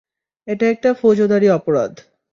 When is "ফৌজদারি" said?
0.93-1.47